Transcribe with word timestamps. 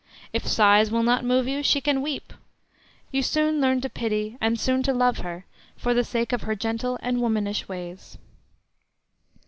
If 0.33 0.47
sighs 0.47 0.89
will 0.89 1.03
not 1.03 1.23
move 1.23 1.47
you, 1.47 1.61
she 1.61 1.79
can 1.79 2.01
weep. 2.01 2.33
You 3.11 3.21
soon 3.21 3.61
learn 3.61 3.81
to 3.81 3.87
pity, 3.89 4.35
and 4.41 4.59
soon 4.59 4.81
to 4.81 4.95
love, 4.95 5.19
her 5.19 5.45
for 5.77 5.93
the 5.93 6.03
sake 6.03 6.33
of 6.33 6.41
her 6.41 6.55
gentle 6.55 6.97
and 7.03 7.21
womanish 7.21 7.67
ways. 7.69 8.17